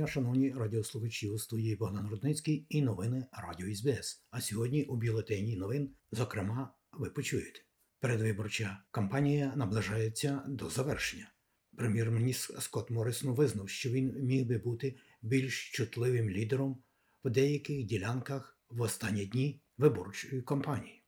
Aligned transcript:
Дня, 0.00 0.06
шановні 0.06 0.52
радіослухачі 0.52 1.28
у 1.28 1.38
студії 1.38 1.76
Богдан 1.76 2.08
Рудницький 2.10 2.66
і 2.68 2.82
новини 2.82 3.26
Радіо 3.32 3.74
СБС. 3.74 4.24
А 4.30 4.40
сьогодні 4.40 4.84
у 4.84 4.96
бюлетені 4.96 5.56
новин, 5.56 5.90
зокрема, 6.12 6.74
ви 6.92 7.10
почуєте. 7.10 7.60
Передвиборча 7.98 8.82
кампанія 8.90 9.52
наближається 9.56 10.42
до 10.48 10.70
завершення. 10.70 11.32
Прем'єр-міністр 11.76 12.62
Скотт 12.62 12.90
Моррисон 12.90 13.34
визнав, 13.34 13.68
що 13.68 13.90
він 13.90 14.14
міг 14.22 14.46
би 14.46 14.58
бути 14.58 14.96
більш 15.22 15.70
чутливим 15.70 16.30
лідером 16.30 16.82
в 17.24 17.30
деяких 17.30 17.84
ділянках 17.84 18.60
в 18.68 18.80
останні 18.80 19.26
дні 19.26 19.62
виборчої 19.78 20.42
кампанії. 20.42 21.02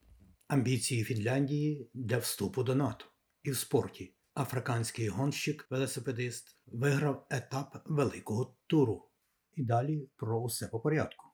Амбіції 0.49 1.05
Фінляндії 1.05 1.91
для 1.95 2.19
вступу 2.19 2.63
до 2.63 2.75
НАТО 2.75 3.07
і 3.43 3.51
в 3.51 3.57
спорті. 3.57 4.15
Африканський 4.35 5.09
гонщик, 5.09 5.67
велосипедист, 5.71 6.57
виграв 6.67 7.27
етап 7.31 7.83
великого 7.87 8.57
туру. 8.67 9.09
І 9.55 9.65
далі 9.65 10.09
про 10.17 10.41
усе 10.41 10.69
по 10.69 10.81
порядку. 10.81 11.27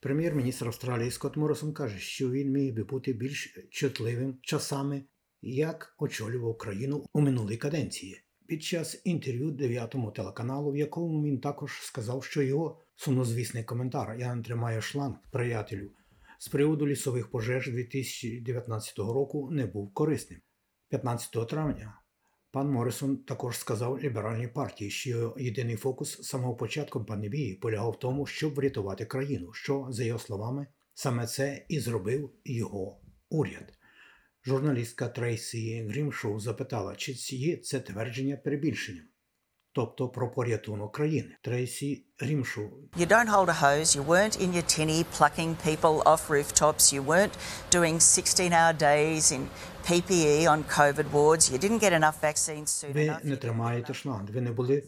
Прем'єр-міністр 0.00 0.66
Австралії 0.66 1.10
Скотт 1.10 1.36
Моррисон 1.36 1.72
каже, 1.72 1.98
що 1.98 2.30
він 2.30 2.52
міг 2.52 2.74
би 2.74 2.84
бути 2.84 3.12
більш 3.12 3.56
чутливим 3.70 4.38
часами, 4.42 5.04
як 5.42 5.94
очолював 5.98 6.58
країну 6.58 7.06
у 7.12 7.20
минулій 7.20 7.56
каденції. 7.56 8.24
Під 8.46 8.62
час 8.62 9.02
інтерв'ю 9.04 9.50
дев'ятому 9.50 10.10
телеканалу, 10.10 10.70
в 10.72 10.76
якому 10.76 11.24
він 11.24 11.40
також 11.40 11.80
сказав, 11.82 12.24
що 12.24 12.42
його 12.42 12.80
сумнозвісний 12.96 13.64
коментар 13.64 14.16
Я 14.18 14.34
не 14.34 14.42
тримаю 14.42 14.82
шланг, 14.82 15.16
приятелю, 15.30 15.90
з 16.40 16.48
приводу 16.48 16.86
лісових 16.86 17.30
пожеж 17.30 17.70
2019 17.70 18.98
року 18.98 19.50
не 19.50 19.66
був 19.66 19.94
корисним. 19.94 20.40
15 20.88 21.48
травня 21.48 22.00
пан 22.50 22.70
Моррисон 22.70 23.16
також 23.16 23.58
сказав 23.58 23.98
ліберальній 23.98 24.48
партії, 24.48 24.90
що 24.90 25.34
єдиний 25.38 25.76
фокус 25.76 26.22
самого 26.22 26.56
початку 26.56 27.04
пандемії 27.04 27.54
полягав 27.54 27.90
в 27.92 27.98
тому, 27.98 28.26
щоб 28.26 28.54
врятувати 28.54 29.04
країну, 29.04 29.52
що, 29.52 29.86
за 29.90 30.04
його 30.04 30.18
словами, 30.18 30.66
саме 30.94 31.26
це 31.26 31.66
і 31.68 31.80
зробив 31.80 32.30
його 32.44 33.00
уряд. 33.30 33.72
Журналістка 34.44 35.08
Трейсі 35.08 35.82
Грімшоу 35.82 36.40
запитала, 36.40 36.96
чи 36.96 37.12
є 37.36 37.56
це 37.56 37.80
твердження 37.80 38.36
перебільшенням. 38.36 39.09
Тобто 39.72 40.08
про 40.08 40.30
порятунок 40.30 40.92
країни. 40.92 41.36
Трейсі 41.42 42.04
Грімшоу 42.18 42.68
You 42.96 43.06
don't 43.08 43.28
hold 43.28 43.48
a 43.48 43.62
hose, 43.62 43.96
you 43.96 44.04
weren't 44.06 44.40
in 44.40 44.52
your 44.54 44.78
tinny 44.78 45.04
plucking 45.18 45.54
people 45.66 46.02
off 46.02 46.30
rooftops, 46.30 46.92
you 46.94 47.02
weren't 47.06 47.36
doing 47.74 48.00
16 48.00 48.52
hour 48.52 48.72
days 48.82 49.32
in 49.32 49.46
PPE 49.90 50.46
on 50.48 50.64
COVID 50.78 51.06
wards, 51.12 51.50
you 51.52 51.58
didn't 51.58 51.82
get 51.82 51.92
enough 51.92 52.20
vaccines 52.22 52.68
soon 52.84 52.92
Ви 52.92 53.04
enough. 53.06 53.24
не 53.26 53.36
тримаєте 53.36 53.94
шланг, 53.94 54.30
ви 54.30 54.40
не 54.40 54.52
були 54.52 54.82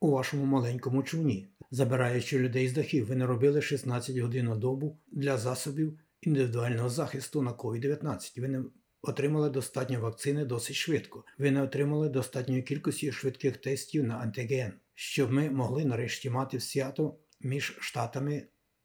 у 0.00 0.10
вашому 0.10 0.44
маленькому 0.44 1.02
човні, 1.02 1.48
забираючи 1.70 2.38
людей 2.38 2.68
з 2.68 2.72
дахів. 2.72 3.06
Ви 3.06 3.16
не 3.16 3.26
робили 3.26 3.62
16 3.62 4.18
годин 4.18 4.46
на 4.46 4.56
добу 4.56 4.98
для 5.12 5.38
засобів 5.38 5.98
індивідуального 6.20 6.88
захисту 6.88 7.42
на 7.42 7.52
COVID-19. 7.52 8.40
Ви 8.40 8.48
не 8.48 8.62
отримали 9.08 9.50
достатньо 9.50 10.00
вакцини 10.00 10.44
досить 10.44 10.76
швидко. 10.76 11.24
Ви 11.38 11.50
не 11.50 11.62
отримали 11.62 12.08
достатньої 12.08 12.62
кількості 12.62 13.12
швидких 13.12 13.56
тестів 13.56 14.04
на 14.04 14.14
антиген, 14.14 14.72
щоб 14.94 15.32
ми 15.32 15.50
могли 15.50 15.84
нарешті 15.84 16.30
мати 16.30 16.60
свято 16.60 17.16
між 17.40 17.76
штатами 17.80 18.42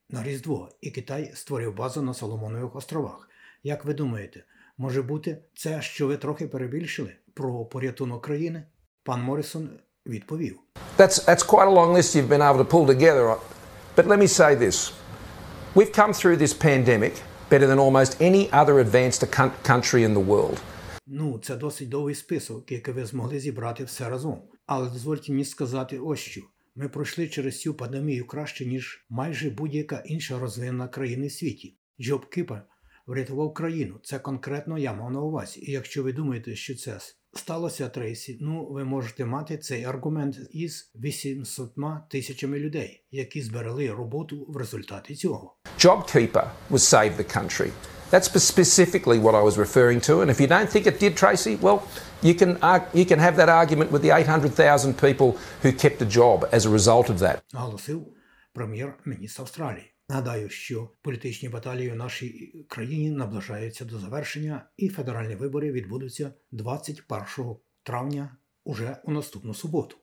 на 0.09 0.23
Різдво. 0.23 0.69
І 0.81 0.91
Китай 0.91 1.31
створив 1.35 1.75
базу 1.75 2.01
на 2.01 2.13
Соломонових 2.13 2.75
островах. 2.75 3.29
Як 3.63 3.85
ви 3.85 3.93
думаєте, 3.93 4.43
може 4.77 5.01
бути 5.01 5.37
це, 5.55 5.81
що 5.81 6.07
ви 6.07 6.17
трохи 6.17 6.47
перебільшили 6.47 7.15
про 7.33 7.65
порятунок 7.65 8.25
країни? 8.25 8.63
Пан 9.03 9.21
Морісон 9.21 9.69
відповів. 10.05 10.59
That's, 10.97 11.25
that's 11.27 11.43
quite 11.43 11.67
a 11.67 11.73
long 11.73 11.93
list 11.93 12.15
you've 12.15 12.29
been 12.29 12.41
able 12.41 12.65
to 12.65 12.71
pull 12.75 12.85
together. 12.85 13.37
But 13.95 14.05
let 14.07 14.19
me 14.19 14.27
say 14.27 14.55
this 14.55 14.91
we've 15.75 15.93
come 15.93 16.13
through 16.13 16.37
this 16.37 16.53
pandemic 16.53 17.13
better 17.51 17.67
than 17.67 17.79
almost 17.79 18.12
any 18.22 18.44
other 18.51 18.75
advanced 18.79 19.22
country 19.72 20.01
in 20.03 20.13
the 20.13 20.25
world. 20.25 20.57
Ну, 21.07 21.39
це 21.44 21.56
досить 21.56 21.89
довгий 21.89 22.16
список, 22.16 22.72
який 22.72 22.94
ви 22.94 23.06
змогли 23.06 23.39
зібрати 23.39 23.84
все 23.84 24.09
разом. 24.09 24.41
Але 24.66 24.89
дозвольте 24.89 25.31
мені 25.31 25.45
сказати 25.45 26.00
ось 26.00 26.19
що. 26.19 26.41
Ми 26.75 26.90
пройшли 26.90 27.28
через 27.28 27.61
цю 27.61 27.73
пандемію 27.73 28.28
краще, 28.28 28.66
ніж 28.66 29.06
майже 29.09 29.50
будь-яка 29.50 30.03
інша 30.06 30.40
розвинена 30.40 30.88
країна 30.88 31.28
в 31.28 31.31
світі. 31.31 31.78
Джоб 32.01 32.29
Кіпа 32.29 32.61
врятував 33.07 33.53
країну. 33.53 34.00
Це 34.03 34.19
конкретно 34.19 34.78
я 34.78 34.94
мав 34.94 35.11
на 35.11 35.22
увазі. 35.22 35.59
І 35.63 35.72
якщо 35.72 36.03
ви 36.03 36.13
думаєте, 36.13 36.56
що 36.56 36.75
це 36.75 37.00
сталося 37.33 37.89
Трейсі, 37.89 38.37
ну 38.41 38.67
ви 38.71 38.83
можете 38.83 39.25
мати 39.25 39.57
цей 39.57 39.83
аргумент 39.83 40.37
із 40.51 40.91
800 40.95 41.71
тисячами 42.09 42.59
людей, 42.59 43.03
які 43.11 43.41
зберегли 43.41 43.91
роботу 43.91 44.45
в 44.49 44.57
результаті 44.57 45.15
цього. 45.15 45.55
JobKeeper 45.79 46.49
was 46.69 46.93
saved 46.93 47.17
the 47.17 47.37
country. 47.37 47.71
That's 48.11 48.27
specifically 48.27 49.19
what 49.21 49.35
I 49.35 49.43
was 49.49 49.57
referring 49.57 49.99
to. 50.09 50.13
And 50.21 50.29
if 50.29 50.39
you 50.41 50.47
don't 50.47 50.69
think 50.73 50.85
it 50.85 50.99
did, 51.03 51.13
Tracy, 51.23 51.55
well, 51.65 51.79
you 52.27 52.33
can, 52.41 52.51
you 52.99 53.05
can 53.11 53.19
have 53.19 53.35
that 53.41 53.49
argument 53.61 53.89
with 53.93 54.01
the 54.01 54.11
800,000 54.11 54.97
people 54.97 55.37
who 55.63 55.71
kept 55.71 56.01
a 56.01 56.09
job 56.19 56.37
as 56.51 56.65
a 56.65 56.69
result 56.69 57.09
of 57.09 57.19
that. 57.19 57.41
наголосив 57.53 58.07
прем'єр-міністр 58.53 59.41
Австралії. 59.41 59.93
Нагадаю, 60.11 60.49
що 60.49 60.89
політичні 61.01 61.49
баталії 61.49 61.91
у 61.91 61.95
нашій 61.95 62.66
країні 62.69 63.11
наближаються 63.11 63.85
до 63.85 63.99
завершення, 63.99 64.69
і 64.77 64.89
федеральні 64.89 65.35
вибори 65.35 65.72
відбудуться 65.72 66.33
21 66.51 67.55
травня 67.83 68.38
уже 68.63 68.97
у 69.03 69.11
наступну 69.11 69.53
суботу. 69.53 69.97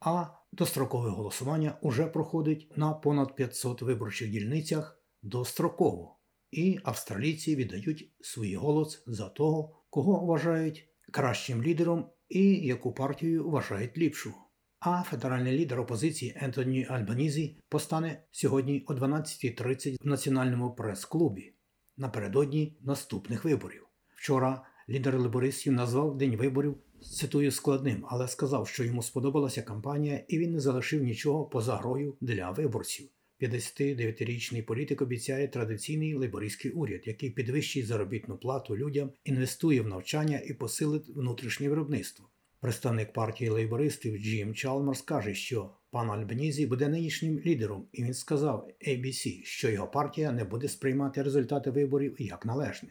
А 0.00 0.26
дострокове 0.52 1.10
голосування 1.10 1.78
уже 1.82 2.06
проходить 2.06 2.72
на 2.76 2.92
понад 2.92 3.36
500 3.36 3.82
виборчих 3.82 4.30
дільницях 4.30 5.02
достроково. 5.22 6.18
І 6.50 6.78
австралійці 6.84 7.56
віддають 7.56 8.12
свій 8.20 8.56
голос 8.56 9.02
за 9.06 9.28
того, 9.28 9.84
кого 9.90 10.26
вважають 10.26 10.88
кращим 11.12 11.62
лідером 11.62 12.10
і 12.28 12.54
яку 12.54 12.92
партію 12.92 13.50
вважають 13.50 13.98
ліпшою. 13.98 14.34
А 14.80 15.02
федеральний 15.02 15.58
лідер 15.58 15.80
опозиції 15.80 16.32
Ентоні 16.36 16.86
Альбанізі 16.90 17.56
постане 17.68 18.22
сьогодні 18.30 18.84
о 18.86 18.94
12.30 18.94 19.96
в 20.04 20.06
національному 20.06 20.74
прес-клубі 20.74 21.52
напередодні 21.96 22.76
наступних 22.80 23.44
виборів. 23.44 23.86
Вчора 24.14 24.62
лідер 24.88 25.18
лейбористів 25.18 25.72
назвав 25.72 26.18
день 26.18 26.36
виборів 26.36 26.76
цитую 27.02 27.50
складним, 27.50 28.04
але 28.08 28.28
сказав, 28.28 28.68
що 28.68 28.84
йому 28.84 29.02
сподобалася 29.02 29.62
кампанія, 29.62 30.24
і 30.28 30.38
він 30.38 30.52
не 30.52 30.60
залишив 30.60 31.02
нічого 31.02 31.44
поза 31.44 31.76
грою 31.76 32.16
для 32.20 32.50
виборців. 32.50 33.08
59-річний 33.40 34.62
політик 34.62 35.02
обіцяє 35.02 35.48
традиційний 35.48 36.14
лейбористський 36.14 36.70
уряд, 36.70 37.00
який 37.04 37.30
підвищить 37.30 37.86
заробітну 37.86 38.36
плату 38.36 38.76
людям, 38.76 39.12
інвестує 39.24 39.80
в 39.80 39.86
навчання 39.86 40.42
і 40.46 40.54
посилить 40.54 41.08
внутрішнє 41.08 41.68
виробництво. 41.68 42.28
Представник 42.62 43.12
партії 43.12 43.50
лейбористів 43.50 44.18
Джим 44.18 44.54
Чалмерс 44.54 45.02
каже, 45.02 45.34
що 45.34 45.70
пан 45.90 46.10
Альбанізі 46.10 46.66
буде 46.66 46.88
нинішнім 46.88 47.40
лідером, 47.46 47.86
і 47.92 48.04
він 48.04 48.14
сказав 48.14 48.68
ABC, 48.88 49.44
що 49.44 49.70
його 49.70 49.86
партія 49.86 50.32
не 50.32 50.44
буде 50.44 50.68
сприймати 50.68 51.22
результати 51.22 51.70
виборів 51.70 52.16
як 52.18 52.46
належне. 52.46 52.88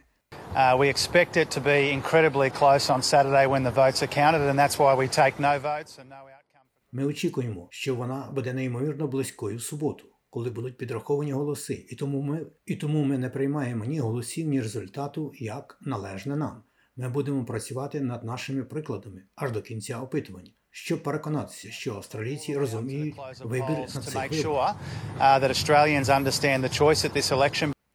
Uh, 0.56 0.77
we 0.77 0.88
expect 0.88 1.38
it 1.38 1.48
to 1.57 1.62
be 1.63 1.80
incredibly 2.00 2.50
close 2.60 2.86
on 2.95 3.01
Saturday 3.13 3.45
when 3.54 3.63
the 3.63 3.75
votes 3.81 4.00
are 4.04 4.13
counted, 4.21 4.42
and 4.50 4.57
that's 4.60 4.77
why 4.81 4.92
we 5.01 5.07
take 5.21 5.36
no 5.39 5.54
votes 5.60 5.94
and 6.00 6.10
no 6.10 6.21
outcome. 6.38 6.66
Ми 6.92 7.06
очікуємо, 7.06 7.68
що 7.71 7.95
вона 7.95 8.31
буде 8.36 8.54
неймовірно 8.54 9.07
близькою 9.07 9.57
в 9.57 9.62
суботу, 9.62 10.06
коли 10.30 10.50
будуть 10.50 10.77
підраховані 10.77 11.31
голоси, 11.31 11.86
і 11.89 11.95
тому 11.95 12.21
ми, 12.21 12.45
і 12.66 12.75
тому 12.75 13.04
ми 13.04 13.18
не 13.18 13.30
приймаємо 13.30 13.86
ні 13.86 14.00
голосів, 14.00 14.48
ні 14.48 14.62
результату 14.62 15.31
як 15.36 15.77
належне 15.81 16.36
нам. 16.36 16.63
Ми 17.00 17.10
будемо 17.10 17.46
працювати 17.46 18.01
над 18.01 18.24
нашими 18.24 18.63
прикладами 18.63 19.24
аж 19.36 19.51
до 19.51 19.62
кінця 19.62 20.00
опитування, 20.00 20.51
щоб 20.69 21.04
переконатися, 21.04 21.72
що 21.72 21.96
австралійці 21.96 22.57
розуміють 22.57 23.16
вибір 23.44 23.69
на 23.69 23.88
цих 23.88 24.31
виборах. 24.31 24.75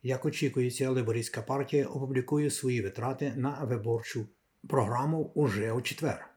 Як 0.02 0.24
очікується, 0.24 0.90
либорійська 0.90 1.42
партія 1.42 1.86
опублікує 1.86 2.50
свої 2.50 2.82
витрати 2.82 3.32
на 3.36 3.64
виборчу 3.64 4.26
програму 4.68 5.32
уже 5.34 5.72
у 5.72 5.82
четвер. 5.82 6.28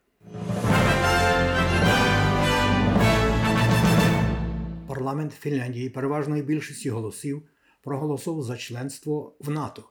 Парламент 4.87 5.33
Фінляндії 5.33 5.89
переважною 5.89 6.43
більшістю 6.43 6.91
голосів 6.91 7.43
проголосував 7.81 8.43
за 8.43 8.57
членство 8.57 9.35
в 9.39 9.49
НАТО. 9.49 9.83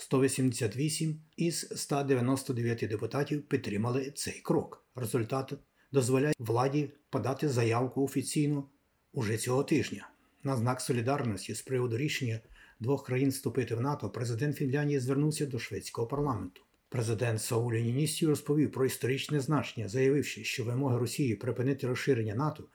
188 0.00 1.20
із 1.36 1.72
199 1.76 2.78
депутатів 2.78 3.42
підтримали 3.42 4.10
цей 4.10 4.40
крок. 4.40 4.86
Результат 4.94 5.52
дозволяє 5.92 6.34
владі 6.38 6.90
подати 7.10 7.48
заявку 7.48 8.04
офіційно 8.04 8.68
уже 9.12 9.36
цього 9.36 9.64
тижня. 9.64 10.08
На 10.44 10.56
знак 10.56 10.80
солідарності 10.80 11.54
з 11.54 11.62
приводу 11.62 11.96
рішення 11.96 12.40
двох 12.80 13.06
країн 13.06 13.30
вступити 13.30 13.74
в 13.74 13.80
НАТО, 13.80 14.10
президент 14.10 14.56
Фінляндії 14.56 15.00
звернувся 15.00 15.46
до 15.46 15.58
шведського 15.58 16.08
парламенту. 16.08 16.62
Президент 16.88 17.42
Саулі 17.42 17.82
Ніністю 17.82 18.26
розповів 18.26 18.72
про 18.72 18.86
історичне 18.86 19.40
значення, 19.40 19.88
заявивши, 19.88 20.44
що 20.44 20.64
вимоги 20.64 20.98
Росії 20.98 21.34
припинити 21.34 21.86
розширення 21.86 22.34
НАТО 22.34 22.68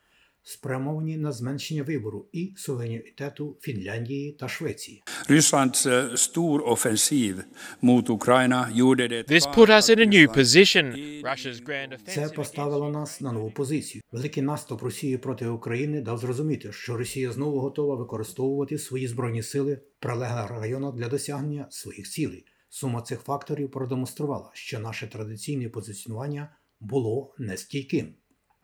спрямовані 0.47 1.17
на 1.17 1.31
зменшення 1.31 1.83
вибору 1.83 2.29
і 2.31 2.53
суверенітету 2.57 3.57
Фінляндії 3.61 4.31
та 4.31 4.47
Швеції. 4.47 5.03
Rysslands 5.29 5.87
eh, 5.87 6.11
stor 6.11 6.61
offensiv 6.63 7.43
mot 7.83 8.09
Ukraina 8.09 8.71
gjorde 8.71 9.07
det 9.07 9.27
This 9.31 9.45
put 9.55 9.69
us 9.69 9.89
in 9.89 9.99
a 9.99 10.09
new 10.15 10.27
position. 10.37 10.85
Russia's 11.23 11.65
grand 11.67 11.97
Це 12.07 12.29
поставило 12.29 12.89
нас 12.89 13.21
на 13.21 13.31
нову 13.31 13.51
позицію. 13.51 14.01
Великий 14.11 14.43
наступ 14.43 14.81
Росії 14.81 15.17
проти 15.17 15.47
України 15.47 16.01
дав 16.01 16.17
зрозуміти, 16.17 16.71
що 16.71 16.97
Росія 16.97 17.31
знову 17.31 17.59
готова 17.59 17.95
використовувати 17.95 18.77
свої 18.77 19.07
збройні 19.07 19.43
сили 19.43 19.73
в 19.73 20.01
прилеглих 20.01 20.49
районах 20.49 20.95
для 20.95 21.07
досягнення 21.07 21.67
своїх 21.69 22.09
цілей. 22.09 22.45
Сума 22.69 23.01
цих 23.01 23.19
факторів 23.19 23.71
продемонструвала, 23.71 24.51
що 24.53 24.79
наше 24.79 25.07
традиційне 25.07 25.69
позиціонування 25.69 26.49
було 26.79 27.35
нестійким. 27.37 28.13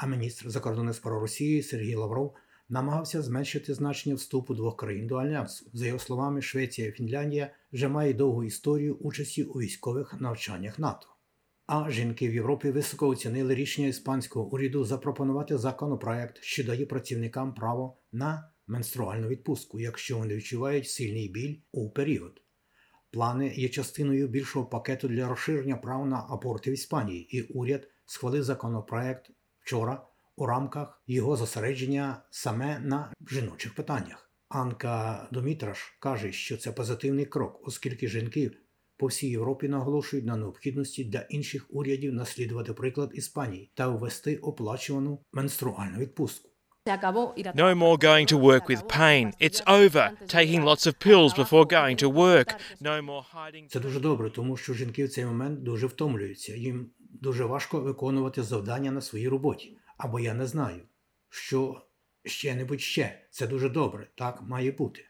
А 0.01 0.07
міністр 0.07 0.49
закордонних 0.49 0.95
справ 0.95 1.21
Росії 1.21 1.63
Сергій 1.63 1.95
Лавров 1.95 2.35
намагався 2.69 3.21
зменшити 3.21 3.73
значення 3.73 4.15
вступу 4.15 4.53
двох 4.53 4.77
країн 4.77 5.07
до 5.07 5.15
альянсу. 5.15 5.65
За 5.73 5.87
його 5.87 5.99
словами, 5.99 6.41
Швеція 6.41 6.87
і 6.87 6.91
Фінляндія 6.91 7.53
вже 7.73 7.87
мають 7.87 8.17
довгу 8.17 8.43
історію 8.43 8.95
участі 8.95 9.43
у 9.43 9.59
військових 9.59 10.21
навчаннях 10.21 10.79
НАТО. 10.79 11.07
А 11.65 11.91
жінки 11.91 12.29
в 12.29 12.33
Європі 12.33 12.71
високо 12.71 13.07
оцінили 13.07 13.55
рішення 13.55 13.87
іспанського 13.87 14.45
уряду 14.45 14.83
запропонувати 14.83 15.57
законопроект, 15.57 16.37
що 16.41 16.63
дає 16.63 16.85
працівникам 16.85 17.53
право 17.53 17.97
на 18.11 18.51
менструальну 18.67 19.27
відпустку, 19.27 19.79
якщо 19.79 20.17
вони 20.17 20.35
відчувають 20.35 20.89
сильний 20.89 21.29
біль 21.29 21.57
у 21.71 21.89
період. 21.89 22.41
Плани 23.11 23.53
є 23.55 23.69
частиною 23.69 24.27
більшого 24.27 24.65
пакету 24.65 25.07
для 25.07 25.27
розширення 25.27 25.75
прав 25.75 26.07
на 26.07 26.25
аборти 26.29 26.71
в 26.71 26.73
Іспанії, 26.73 27.37
і 27.37 27.41
уряд 27.41 27.87
схвалив 28.05 28.43
законопроект 28.43 29.31
вчора 29.63 30.07
у 30.35 30.45
рамках 30.45 31.01
його 31.07 31.35
зосередження 31.35 32.21
саме 32.29 32.79
на 32.79 33.13
жіночих 33.29 33.75
питаннях. 33.75 34.31
Анка 34.49 35.27
Домітраш 35.31 35.97
каже, 35.99 36.31
що 36.31 36.57
це 36.57 36.71
позитивний 36.71 37.25
крок, 37.25 37.67
оскільки 37.67 38.07
жінки 38.07 38.51
по 38.97 39.07
всій 39.07 39.29
Європі 39.29 39.67
наголошують 39.67 40.25
на 40.25 40.35
необхідності 40.35 41.03
для 41.03 41.19
інших 41.19 41.65
урядів 41.69 42.13
наслідувати 42.13 42.73
приклад 42.73 43.11
Іспанії 43.13 43.71
та 43.73 43.87
ввести 43.87 44.37
оплачувану 44.37 45.19
менструальну 45.33 45.97
відпустку. 45.97 46.51
No 46.85 47.75
more 47.75 47.97
going 47.97 48.25
to 48.33 48.37
work 48.37 48.67
with 48.67 48.87
pain. 48.87 49.33
It's 49.39 49.61
over. 49.67 50.05
Taking 50.27 50.63
lots 50.63 50.87
of 50.87 50.93
pills 50.97 51.31
before 51.33 51.65
going 51.65 51.97
to 51.97 52.09
work. 52.09 52.47
No 52.81 53.01
more 53.01 53.23
hiding. 53.35 53.67
Це 53.67 53.79
дуже 53.79 53.99
добре, 53.99 54.29
тому 54.29 54.57
що 54.57 54.73
жінки 54.73 55.05
в 55.05 55.09
цей 55.09 55.25
момент 55.25 55.63
дуже 55.63 55.87
втомлюються. 55.87 56.55
Їм 56.55 56.89
дуже 57.21 57.45
важко 57.45 57.79
виконувати 57.79 58.43
завдання 58.43 58.91
на 58.91 59.01
своїй 59.01 59.27
роботі. 59.27 59.77
Або 59.97 60.19
я 60.19 60.33
не 60.33 60.47
знаю, 60.47 60.81
що 61.29 61.81
ще-небудь 62.25 62.81
ще. 62.81 63.27
Це 63.31 63.47
дуже 63.47 63.69
добре, 63.69 64.07
так 64.15 64.41
має 64.41 64.71
бути. 64.71 65.05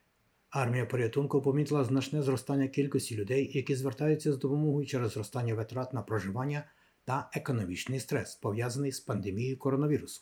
Армія 0.50 0.86
порятунку 0.86 1.42
помітила 1.42 1.84
значне 1.84 2.22
зростання 2.22 2.68
кількості 2.68 3.16
людей, 3.16 3.52
які 3.54 3.75
звертаються 3.75 4.34
з 4.34 4.38
допомогою 4.38 4.86
через 4.86 5.12
зростання 5.12 5.56
витрат 5.56 5.94
на 5.94 6.02
проживання 6.02 6.63
та 7.06 7.30
економічний 7.34 8.00
стрес, 8.00 8.36
пов'язаний 8.36 8.92
з 8.92 9.00
пандемією 9.00 9.58
коронавірусу. 9.58 10.22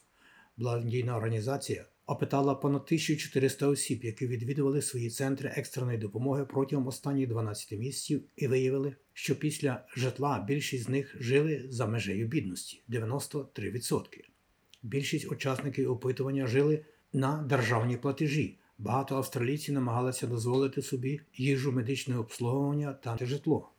Благодійна 0.57 1.17
організація 1.17 1.85
опитала 2.09 2.55
понад 2.55 2.81
1400 2.81 3.67
осіб, 3.67 4.03
які 4.03 4.27
відвідували 4.27 4.81
свої 4.81 5.09
центри 5.09 5.53
екстреної 5.55 5.97
допомоги 5.97 6.45
протягом 6.45 6.87
останніх 6.87 7.29
12 7.29 7.79
місяців, 7.79 8.23
і 8.35 8.47
виявили, 8.47 8.95
що 9.13 9.39
після 9.39 9.85
житла 9.97 10.45
більшість 10.47 10.83
з 10.83 10.89
них 10.89 11.15
жили 11.19 11.65
за 11.69 11.85
межею 11.85 12.27
бідності 12.27 12.83
93%. 12.89 14.03
Більшість 14.83 15.31
учасників 15.31 15.91
опитування 15.91 16.47
жили 16.47 16.85
на 17.13 17.43
державні 17.43 17.97
платежі. 17.97 18.57
Багато 18.77 19.15
австралійців 19.15 19.73
намагалися 19.73 20.27
дозволити 20.27 20.81
собі 20.81 21.21
їжу 21.33 21.71
медичного 21.71 22.21
обслуговування 22.21 22.93
та 22.93 23.17
житло. 23.21 23.71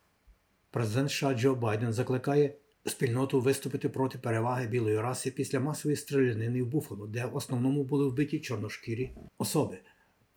Президент 0.71 1.11
США 1.11 1.33
Джо 1.33 1.55
Байден 1.55 1.93
закликає 1.93 2.55
спільноту 2.85 3.41
виступити 3.41 3.89
проти 3.89 4.17
переваги 4.17 4.67
білої 4.67 5.01
раси 5.01 5.31
після 5.31 5.59
масової 5.59 5.95
стрілянини 5.95 6.63
в 6.63 6.67
Буффало, 6.67 7.07
де 7.07 7.25
в 7.25 7.35
основному 7.35 7.83
були 7.83 8.07
вбиті 8.07 8.39
чорношкірі 8.39 9.11
особи. 9.37 9.77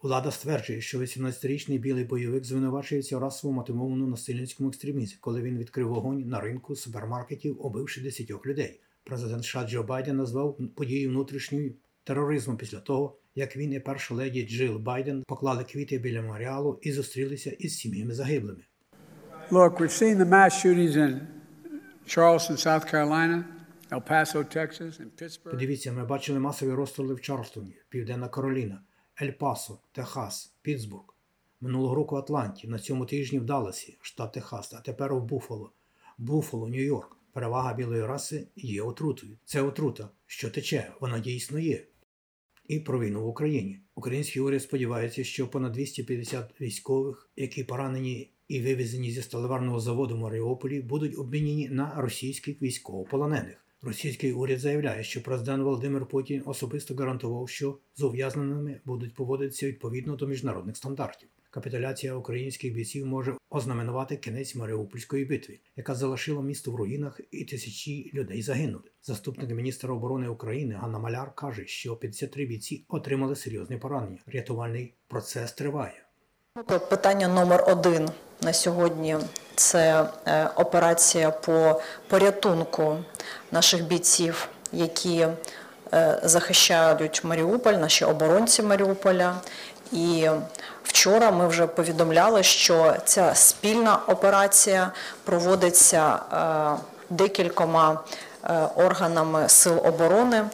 Влада 0.02 0.30
стверджує, 0.30 0.80
що 0.80 0.98
18-річний 0.98 1.78
білий 1.78 2.04
бойовик 2.04 2.44
звинувачується 2.44 3.18
в 3.18 3.20
расово 3.20 3.54
мотивованому 3.54 4.10
насильницькому 4.10 4.68
екстремізмі, 4.68 5.18
коли 5.20 5.42
він 5.42 5.58
відкрив 5.58 5.88
вогонь 5.88 6.28
на 6.28 6.40
ринку 6.40 6.76
супермаркетів, 6.76 7.66
убивши 7.66 8.00
10 8.00 8.46
людей. 8.46 8.80
Президент 9.04 9.44
США 9.44 9.66
Джо 9.68 9.82
Байден 9.82 10.16
назвав 10.16 10.58
подію 10.76 11.10
внутрішньою 11.10 11.74
тероризмом 12.04 12.56
після 12.56 12.78
того, 12.78 13.16
як 13.34 13.56
він 13.56 13.72
і 13.72 13.80
перша 13.80 14.14
леді 14.14 14.48
Джил 14.48 14.78
Байден 14.78 15.22
поклали 15.26 15.64
квіти 15.64 15.98
біля 15.98 16.22
меморіалу 16.22 16.78
і 16.82 16.92
зустрілися 16.92 17.50
із 17.50 17.78
сім'ями 17.78 18.14
загиблими. 18.14 18.60
Look, 19.50 19.78
we've 19.78 19.92
seen 20.02 20.16
the 20.18 20.28
mass 20.28 20.52
shootings 20.62 20.96
in 20.96 21.20
Charleston, 22.06 22.56
South 22.56 22.84
Carolina, 22.84 23.44
El 23.90 24.02
Paso, 24.02 24.44
Texas, 24.44 25.00
and 25.00 25.10
Pittsburgh. 25.22 25.50
Подивіться, 25.50 25.92
ми 25.92 26.04
бачили 26.04 26.38
масові 26.38 26.72
розстріли 26.72 27.14
в 27.14 27.20
Чарльстоні, 27.20 27.76
Південна 27.88 28.28
Кароліна, 28.28 28.82
Ель 29.22 29.30
Пасо, 29.30 29.78
Техас, 29.92 30.54
Пітсбург. 30.62 31.04
Минулого 31.60 31.94
року 31.94 32.14
в 32.14 32.18
Атланті, 32.18 32.68
на 32.68 32.78
цьому 32.78 33.06
тижні 33.06 33.38
в 33.38 33.44
Далласі, 33.44 33.98
штат 34.00 34.32
Техас, 34.32 34.74
а 34.74 34.80
тепер 34.80 35.12
у 35.12 35.20
Буффало. 35.20 35.72
Буффало, 36.18 36.68
Нью-Йорк. 36.68 37.16
Перевага 37.32 37.74
білої 37.74 38.06
раси 38.06 38.48
є 38.56 38.82
отрутою. 38.82 39.38
Це 39.44 39.62
отрута, 39.62 40.08
що 40.26 40.50
тече, 40.50 40.92
вона 41.00 41.18
дійсно 41.18 41.58
є. 41.58 41.86
І 42.68 42.80
про 42.80 43.00
війну 43.00 43.24
в 43.24 43.26
Україні. 43.26 43.80
Український 43.94 44.42
уряд 44.42 44.62
сподівається, 44.62 45.24
що 45.24 45.48
понад 45.48 45.72
250 45.72 46.60
військових, 46.60 47.30
які 47.36 47.64
поранені 47.64 48.33
і 48.48 48.60
вивезені 48.60 49.10
зі 49.10 49.22
сталеварного 49.22 49.80
заводу 49.80 50.16
Маріуполі, 50.16 50.80
будуть 50.80 51.18
обмінені 51.18 51.68
на 51.68 51.94
російських 51.96 52.62
військовополонених. 52.62 53.64
Російський 53.82 54.32
уряд 54.32 54.58
заявляє, 54.58 55.04
що 55.04 55.22
президент 55.22 55.64
Володимир 55.64 56.06
Путін 56.06 56.42
особисто 56.46 56.94
гарантував, 56.94 57.48
що 57.48 57.78
з 57.96 58.02
ув'язненими 58.02 58.80
будуть 58.84 59.14
поводитися 59.14 59.66
відповідно 59.66 60.16
до 60.16 60.26
міжнародних 60.26 60.76
стандартів. 60.76 61.28
Капітуляція 61.50 62.14
українських 62.14 62.74
бійців 62.74 63.06
може 63.06 63.36
ознаменувати 63.50 64.16
кінець 64.16 64.54
Маріупольської 64.54 65.24
битви, 65.24 65.58
яка 65.76 65.94
залишила 65.94 66.42
місто 66.42 66.72
в 66.72 66.74
руїнах 66.74 67.20
і 67.30 67.44
тисячі 67.44 68.10
людей 68.14 68.42
загинули. 68.42 68.90
Заступник 69.02 69.50
міністра 69.50 69.94
оборони 69.94 70.28
України 70.28 70.74
Ганна 70.74 70.98
Маляр 70.98 71.34
каже, 71.34 71.66
що 71.66 71.96
53 71.96 72.46
бійці 72.46 72.84
отримали 72.88 73.36
серйозні 73.36 73.76
поранення. 73.76 74.18
Рятувальний 74.26 74.94
процес 75.08 75.52
триває. 75.52 76.03
Питання 76.88 77.28
номер 77.28 77.64
один 77.66 78.10
на 78.42 78.52
сьогодні 78.52 79.16
це 79.54 80.06
е, 80.26 80.48
операція 80.56 81.30
по 81.30 81.80
порятунку 82.08 82.96
наших 83.52 83.84
бійців, 83.84 84.48
які 84.72 85.26
е, 85.94 86.20
захищають 86.22 87.24
Маріуполь, 87.24 87.72
наші 87.72 88.04
оборонці 88.04 88.62
Маріуполя. 88.62 89.34
І 89.92 90.28
вчора 90.82 91.30
ми 91.30 91.48
вже 91.48 91.66
повідомляли, 91.66 92.42
що 92.42 92.96
ця 93.04 93.34
спільна 93.34 93.98
операція 94.06 94.92
проводиться 95.24 96.18
е, 96.32 96.82
декількома 97.10 98.00
органами 98.76 99.48
сил 99.48 99.80
оборони. 99.84 100.44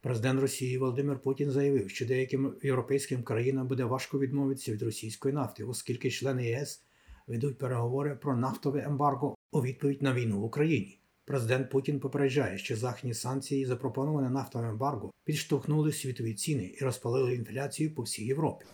Президент 0.00 0.40
Росії 0.40 0.78
Володимир 0.78 1.18
Путін 1.18 1.50
заявив, 1.50 1.90
що 1.90 2.06
деяким 2.06 2.54
європейським 2.62 3.22
країнам 3.22 3.66
буде 3.66 3.84
важко 3.84 4.18
відмовитися 4.18 4.72
від 4.72 4.82
російської 4.82 5.34
нафти, 5.34 5.64
оскільки 5.64 6.10
члени 6.10 6.46
ЄС 6.46 6.82
ведуть 7.26 7.58
переговори 7.58 8.14
про 8.14 8.36
нафтове 8.36 8.82
ембарго 8.82 9.34
у 9.52 9.62
відповідь 9.62 10.02
на 10.02 10.14
війну 10.14 10.40
в 10.40 10.44
Україні. 10.44 10.98
Президент 11.24 11.70
Путін 11.70 12.00
попереджає, 12.00 12.58
що 12.58 12.76
західні 12.76 13.14
санкції, 13.14 13.66
запропоноване 13.66 14.30
нафтовим 14.30 14.68
ембарго, 14.68 15.10
підштовхнули 15.24 15.92
світові 15.92 16.34
ціни 16.34 16.74
і 16.80 16.84
розпалили 16.84 17.34
інфляцію 17.34 17.94
по 17.94 18.02
всій 18.02 18.24
Європі. 18.24 18.64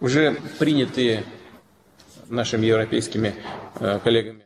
Уже 0.00 0.36
приняты 0.58 1.22
нашими 2.28 2.66
европейскими 2.66 3.32
э, 3.80 4.02
коллегами 4.04 4.44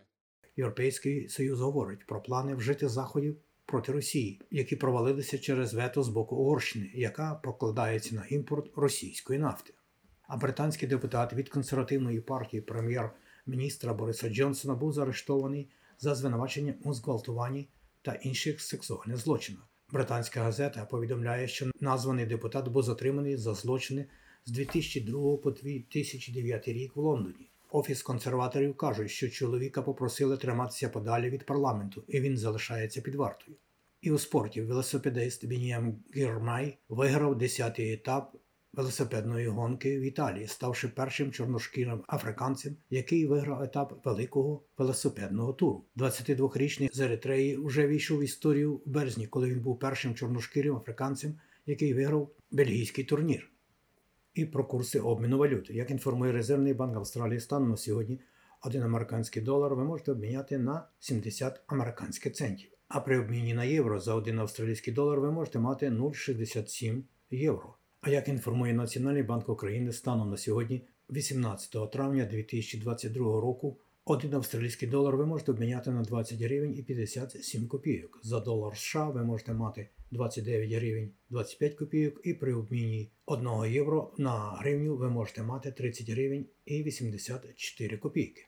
Європейський 0.56 1.28
союз 1.28 1.60
говорить 1.60 2.06
про 2.06 2.22
плани 2.22 2.54
вжити 2.54 2.88
заходів 2.88 3.36
проти 3.66 3.92
Росії, 3.92 4.40
які 4.50 4.76
провалилися 4.76 5.38
через 5.38 5.74
вето 5.74 6.02
з 6.02 6.08
боку 6.08 6.36
Угорщини, 6.36 6.90
яка 6.94 7.34
покладається 7.34 8.14
на 8.14 8.26
імпорт 8.26 8.70
російської 8.76 9.38
нафти. 9.38 9.74
А 10.22 10.36
британський 10.36 10.88
депутат 10.88 11.32
від 11.32 11.48
консервативної 11.48 12.20
партії 12.20 12.60
прем'єр-міністра 12.60 13.94
Бориса 13.94 14.28
Джонсона 14.28 14.74
був 14.74 14.92
заарештований 14.92 15.70
за 15.98 16.14
звинувачення 16.14 16.74
у 16.84 16.94
зґвалтуванні 16.94 17.68
та 18.02 18.12
інших 18.12 18.60
сексуальних 18.60 19.16
злочинах. 19.16 19.68
Британська 19.92 20.42
газета 20.42 20.84
повідомляє, 20.84 21.48
що 21.48 21.70
названий 21.80 22.26
депутат 22.26 22.68
був 22.68 22.82
затриманий 22.82 23.36
за 23.36 23.54
злочини 23.54 24.06
з 24.44 24.50
2002 24.50 25.36
по 25.36 25.50
2009 25.50 26.68
рік 26.68 26.96
в 26.96 27.00
Лондоні. 27.00 27.51
Офіс 27.74 28.02
консерваторів 28.02 28.76
каже, 28.76 29.08
що 29.08 29.30
чоловіка 29.30 29.82
попросили 29.82 30.36
триматися 30.36 30.88
подалі 30.88 31.30
від 31.30 31.46
парламенту, 31.46 32.04
і 32.08 32.20
він 32.20 32.36
залишається 32.36 33.00
під 33.00 33.14
вартою. 33.14 33.56
І 34.00 34.10
у 34.10 34.18
спорті 34.18 34.62
велосипедист 34.62 35.46
Бініам 35.46 35.96
Гірмай 36.16 36.78
виграв 36.88 37.34
10-й 37.34 37.92
етап 37.92 38.36
велосипедної 38.72 39.46
гонки 39.46 39.98
в 39.98 40.02
Італії, 40.02 40.46
ставши 40.46 40.88
першим 40.88 41.32
чорношкірим 41.32 42.04
африканцем, 42.08 42.76
який 42.90 43.26
виграв 43.26 43.62
етап 43.62 44.06
великого 44.06 44.62
велосипедного 44.78 45.52
туру. 45.52 45.84
22-річний 45.96 46.88
з 46.92 47.00
Еритреї 47.00 47.56
вже 47.56 47.86
війшов 47.86 48.18
в 48.18 48.24
історію 48.24 48.74
в 48.74 48.90
березні, 48.90 49.26
коли 49.26 49.50
він 49.50 49.60
був 49.60 49.78
першим 49.78 50.14
чорношкірим 50.14 50.76
африканцем, 50.76 51.34
який 51.66 51.94
виграв 51.94 52.30
бельгійський 52.50 53.04
турнір. 53.04 53.51
І 54.34 54.44
про 54.44 54.64
курси 54.64 55.00
обміну 55.00 55.38
валюти. 55.38 55.74
Як 55.74 55.90
інформує 55.90 56.32
Резервний 56.32 56.74
банк 56.74 56.96
Австралії, 56.96 57.40
станом 57.40 57.70
на 57.70 57.76
сьогодні 57.76 58.20
один 58.62 58.82
американський 58.82 59.42
долар 59.42 59.74
ви 59.74 59.84
можете 59.84 60.12
обміняти 60.12 60.58
на 60.58 60.88
70 61.00 61.60
американських 61.66 62.32
центів. 62.32 62.70
А 62.88 63.00
при 63.00 63.18
обміні 63.18 63.54
на 63.54 63.64
євро 63.64 64.00
за 64.00 64.14
один 64.14 64.38
австралійський 64.38 64.94
долар 64.94 65.20
ви 65.20 65.32
можете 65.32 65.58
мати 65.58 65.90
0,67 65.90 67.02
євро. 67.30 67.74
А 68.00 68.10
як 68.10 68.28
інформує 68.28 68.72
Національний 68.72 69.22
банк 69.22 69.48
України 69.48 69.92
станом 69.92 70.30
на 70.30 70.36
сьогодні, 70.36 70.86
18 71.10 71.90
травня 71.92 72.24
2022 72.24 73.40
року, 73.40 73.78
один 74.04 74.34
австралійський 74.34 74.88
долар 74.88 75.16
ви 75.16 75.26
можете 75.26 75.52
обміняти 75.52 75.90
на 75.90 76.02
20 76.02 76.40
гривень 76.40 76.74
і 76.76 76.82
57 76.82 77.68
копійок. 77.68 78.20
За 78.22 78.40
долар 78.40 78.76
США 78.76 79.08
ви 79.08 79.24
можете 79.24 79.54
мати 79.54 79.88
29 80.10 80.72
гривень 80.72 81.10
25 81.30 81.74
копійок, 81.74 82.20
і 82.24 82.34
при 82.34 82.54
обміні 82.54 83.10
1 83.26 83.48
євро 83.72 84.14
на 84.18 84.30
гривню 84.30 84.96
ви 84.96 85.10
можете 85.10 85.42
мати 85.42 85.72
30 85.72 86.10
гривень 86.10 86.46
і 86.66 86.82
84 86.82 87.96
копійки. 87.96 88.46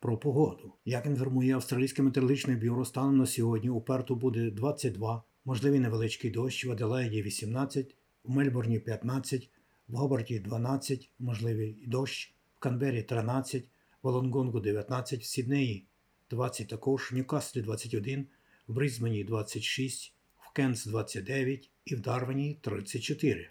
Про 0.00 0.18
погоду. 0.18 0.72
Як 0.84 1.06
інформує 1.06 1.54
Австралійське 1.54 2.02
метеорологічне 2.02 2.56
бюро, 2.56 2.84
станом 2.84 3.16
на 3.16 3.26
сьогодні 3.26 3.70
у 3.70 3.80
Перту 3.80 4.16
буде 4.16 4.50
22, 4.50 5.22
можливий 5.44 5.80
невеличкий 5.80 6.30
дощ, 6.30 6.64
в 6.64 6.72
Аделаїді 6.72 7.22
18, 7.22 7.96
в 8.24 8.30
Мельбурні 8.30 8.78
15, 8.78 9.50
в 9.88 9.94
Гобарті 9.94 10.38
12, 10.38 11.10
можливий 11.18 11.84
дощ, 11.86 12.34
в 12.56 12.58
Канбері 12.58 13.02
13, 13.02 13.68
в 14.04 14.06
Олонгонгу 14.06 14.60
19, 14.60 15.20
в 15.20 15.24
Сіднеї 15.24 15.86
20 16.30 16.68
також, 16.68 17.12
в 17.12 17.14
Ньюкаслі 17.14 17.62
21, 17.62 18.26
в 18.66 18.74
Брізмені 18.74 19.24
26, 19.24 20.14
в 20.36 20.52
Кенс 20.52 20.86
29 20.86 21.70
і 21.84 21.94
в 21.94 22.00
Дарвані 22.00 22.58
34. 22.62 23.50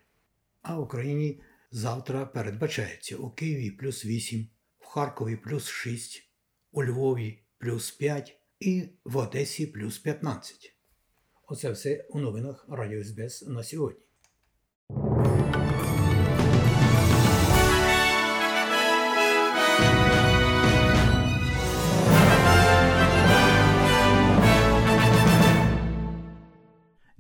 А 0.62 0.75
в 0.75 0.81
Україні 0.81 1.41
завтра 1.72 2.25
передбачається 2.25 3.17
у 3.17 3.29
Києві 3.29 3.72
плюс 3.72 4.05
8, 4.05 4.48
в 4.79 4.86
Харкові 4.86 5.36
плюс 5.36 5.67
6, 5.67 6.29
у 6.72 6.83
Львові 6.83 7.39
плюс 7.57 7.91
5 7.91 8.38
і 8.60 8.89
в 9.03 9.17
Одесі 9.17 9.67
плюс 9.67 10.00
15. 10.00 10.75
Оце 11.48 11.72
все 11.72 12.05
у 12.10 12.19
новинах 12.19 12.65
Радіо 12.69 13.03
СБС 13.03 13.48
на 13.48 13.63
сьогодні. 13.63 14.02